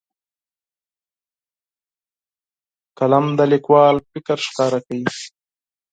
[2.97, 5.07] قلم د لیکوال فکر ښکاره کوي.